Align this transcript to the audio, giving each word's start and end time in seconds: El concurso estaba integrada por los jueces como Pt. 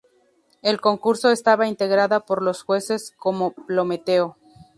El 0.63 0.81
concurso 0.81 1.29
estaba 1.29 1.67
integrada 1.67 2.21
por 2.21 2.41
los 2.41 2.63
jueces 2.63 3.13
como 3.19 3.51
Pt. 3.51 4.31